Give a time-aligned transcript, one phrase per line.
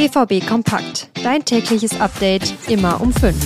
[0.00, 1.10] BVB Kompakt.
[1.22, 3.36] Dein tägliches Update immer um 5.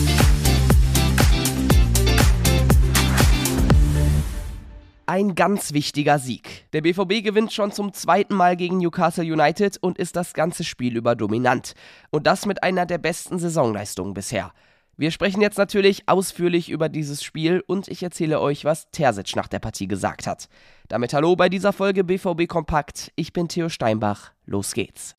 [5.07, 6.67] Ein ganz wichtiger Sieg.
[6.73, 10.97] Der BVB gewinnt schon zum zweiten Mal gegen Newcastle United und ist das ganze Spiel
[10.97, 11.75] über dominant.
[12.11, 14.53] Und das mit einer der besten Saisonleistungen bisher.
[14.97, 19.49] Wir sprechen jetzt natürlich ausführlich über dieses Spiel und ich erzähle euch, was Terzic nach
[19.49, 20.49] der Partie gesagt hat.
[20.87, 23.11] Damit hallo bei dieser Folge BVB Kompakt.
[23.17, 24.31] Ich bin Theo Steinbach.
[24.47, 25.17] Los geht's.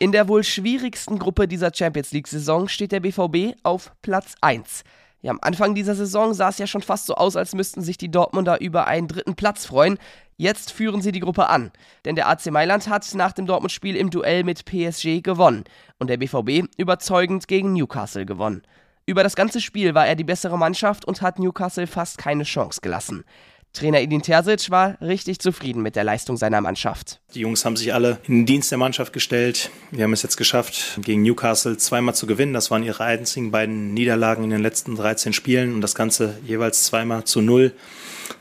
[0.00, 4.82] In der wohl schwierigsten Gruppe dieser Champions League-Saison steht der BVB auf Platz 1.
[5.22, 7.96] Ja, am Anfang dieser Saison sah es ja schon fast so aus, als müssten sich
[7.96, 9.98] die Dortmunder über einen dritten Platz freuen.
[10.36, 11.70] Jetzt führen sie die Gruppe an,
[12.04, 15.62] denn der AC Mailand hat nach dem Dortmund-Spiel im Duell mit PSG gewonnen
[16.00, 18.62] und der BVB überzeugend gegen Newcastle gewonnen.
[19.06, 22.80] Über das ganze Spiel war er die bessere Mannschaft und hat Newcastle fast keine Chance
[22.82, 23.24] gelassen.
[23.74, 27.20] Trainer Edin Terzic war richtig zufrieden mit der Leistung seiner Mannschaft.
[27.34, 29.68] Die Jungs haben sich alle in den Dienst der Mannschaft gestellt.
[29.90, 32.52] Wir haben es jetzt geschafft, gegen Newcastle zweimal zu gewinnen.
[32.52, 36.84] Das waren ihre einzigen beiden Niederlagen in den letzten 13 Spielen und das Ganze jeweils
[36.84, 37.72] zweimal zu null.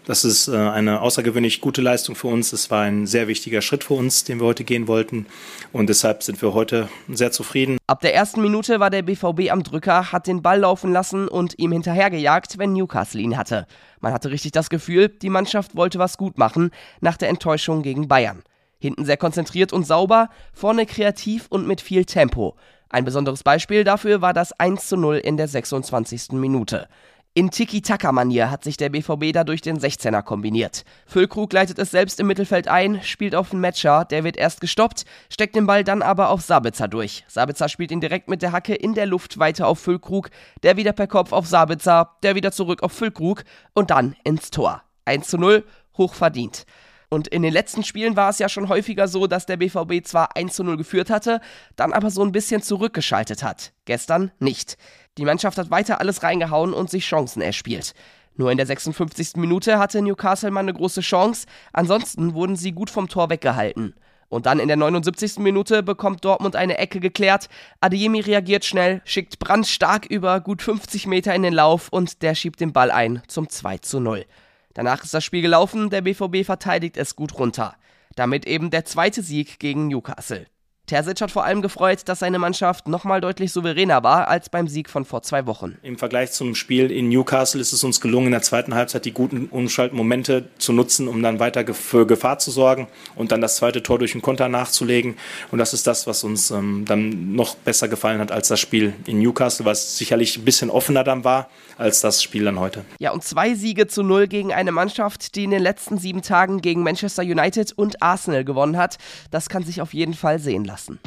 [0.06, 2.52] Das ist äh, eine außergewöhnlich gute Leistung für uns.
[2.52, 5.28] Es war ein sehr wichtiger Schritt für uns, den wir heute gehen wollten.
[5.72, 7.78] Und deshalb sind wir heute sehr zufrieden.
[7.88, 11.58] Ab der ersten Minute war der BVB am Drücker, hat den Ball laufen lassen und
[11.58, 13.66] ihm hinterhergejagt, wenn Newcastle ihn hatte.
[14.02, 18.10] Man hatte richtig das Gefühl, die Mannschaft wollte was gut machen nach der Enttäuschung gegen
[18.10, 18.44] Bayern.
[18.80, 22.58] Hinten sehr konzentriert und sauber, vorne kreativ und mit viel Tempo.
[22.90, 26.34] Ein besonderes Beispiel dafür war das 1 zu 0 in der 26.
[26.34, 26.90] Minute.
[27.36, 30.84] In Tiki-Taka-Manier hat sich der BVB dadurch den 16er kombiniert.
[31.08, 35.06] Füllkrug leitet es selbst im Mittelfeld ein, spielt auf den Matcher, der wird erst gestoppt,
[35.32, 37.26] steckt den Ball dann aber auf Sabitzer durch.
[37.28, 40.30] Sabitzer spielt ihn direkt mit der Hacke in der Luft weiter auf Füllkrug,
[40.62, 44.84] der wieder per Kopf auf Sabitzer, der wieder zurück auf Füllkrug und dann ins Tor.
[45.06, 45.66] 1 zu 0,
[45.98, 46.68] hoch verdient.
[47.14, 50.36] Und in den letzten Spielen war es ja schon häufiger so, dass der BVB zwar
[50.36, 51.42] 1 zu 0 geführt hatte,
[51.76, 53.74] dann aber so ein bisschen zurückgeschaltet hat.
[53.86, 54.78] Gestern nicht.
[55.18, 57.94] Die Mannschaft hat weiter alles reingehauen und sich Chancen erspielt.
[58.36, 59.36] Nur in der 56.
[59.36, 63.94] Minute hatte Newcastle mal eine große Chance, ansonsten wurden sie gut vom Tor weggehalten.
[64.28, 65.38] Und dann in der 79.
[65.38, 67.50] Minute bekommt Dortmund eine Ecke geklärt.
[67.82, 72.34] Adeyemi reagiert schnell, schickt Brand stark über gut 50 Meter in den Lauf und der
[72.34, 74.26] schiebt den Ball ein zum 2 zu 0.
[74.74, 77.76] Danach ist das Spiel gelaufen, der BVB verteidigt es gut runter.
[78.16, 80.48] Damit eben der zweite Sieg gegen Newcastle.
[80.86, 84.90] Terzic hat vor allem gefreut, dass seine Mannschaft nochmal deutlich souveräner war als beim Sieg
[84.90, 85.78] von vor zwei Wochen.
[85.82, 89.14] Im Vergleich zum Spiel in Newcastle ist es uns gelungen, in der zweiten Halbzeit die
[89.14, 93.82] guten Umschaltmomente zu nutzen, um dann weiter für Gefahr zu sorgen und dann das zweite
[93.82, 95.16] Tor durch den Konter nachzulegen.
[95.52, 98.94] Und das ist das, was uns ähm, dann noch besser gefallen hat als das Spiel
[99.06, 102.84] in Newcastle, was sicherlich ein bisschen offener dann war als das Spiel dann heute.
[103.00, 106.60] Ja, und zwei Siege zu null gegen eine Mannschaft, die in den letzten sieben Tagen
[106.60, 108.98] gegen Manchester United und Arsenal gewonnen hat,
[109.32, 111.00] das kann sich auf jeden Fall sehen lassen lassen.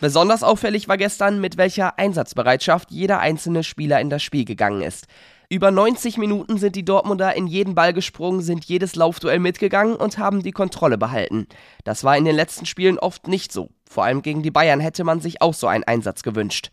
[0.00, 5.06] Besonders auffällig war gestern, mit welcher Einsatzbereitschaft jeder einzelne Spieler in das Spiel gegangen ist.
[5.48, 10.18] Über 90 Minuten sind die Dortmunder in jeden Ball gesprungen, sind jedes Laufduell mitgegangen und
[10.18, 11.46] haben die Kontrolle behalten.
[11.84, 13.70] Das war in den letzten Spielen oft nicht so.
[13.88, 16.70] Vor allem gegen die Bayern hätte man sich auch so einen Einsatz gewünscht.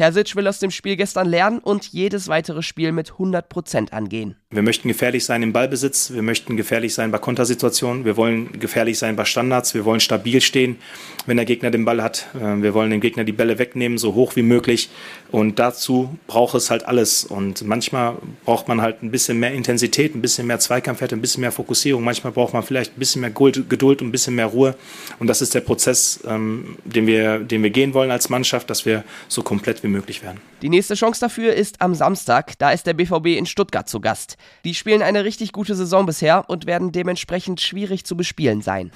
[0.00, 4.34] Terzic will aus dem Spiel gestern lernen und jedes weitere Spiel mit 100% angehen.
[4.50, 8.98] Wir möchten gefährlich sein im Ballbesitz, wir möchten gefährlich sein bei Kontersituationen, wir wollen gefährlich
[8.98, 10.78] sein bei Standards, wir wollen stabil stehen,
[11.26, 12.26] wenn der Gegner den Ball hat.
[12.34, 14.88] Äh, wir wollen dem Gegner die Bälle wegnehmen, so hoch wie möglich.
[15.30, 17.22] Und dazu braucht es halt alles.
[17.24, 18.16] Und manchmal
[18.46, 22.02] braucht man halt ein bisschen mehr Intensität, ein bisschen mehr Zweikampfwerte, ein bisschen mehr Fokussierung.
[22.02, 24.74] Manchmal braucht man vielleicht ein bisschen mehr Geduld und ein bisschen mehr Ruhe.
[25.18, 28.86] Und das ist der Prozess, ähm, den, wir, den wir gehen wollen als Mannschaft, dass
[28.86, 30.40] wir so komplett wie möglich werden.
[30.62, 32.58] Die nächste Chance dafür ist am Samstag.
[32.58, 34.36] Da ist der BVB in Stuttgart zu Gast.
[34.64, 38.90] Die spielen eine richtig gute Saison bisher und werden dementsprechend schwierig zu bespielen sein.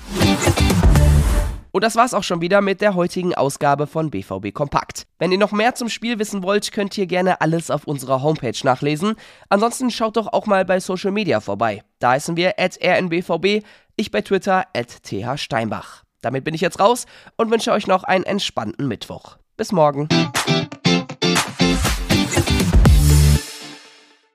[1.75, 5.09] Und das war's auch schon wieder mit der heutigen Ausgabe von BVB Kompakt.
[5.19, 8.56] Wenn ihr noch mehr zum Spiel wissen wollt, könnt ihr gerne alles auf unserer Homepage
[8.62, 9.16] nachlesen.
[9.49, 11.82] Ansonsten schaut doch auch mal bei Social Media vorbei.
[11.99, 13.64] Da heißen wir rnbvb,
[13.96, 16.05] ich bei Twitter thsteinbach.
[16.20, 17.06] Damit bin ich jetzt raus
[17.37, 19.37] und wünsche euch noch einen entspannten Mittwoch.
[19.56, 20.08] Bis morgen.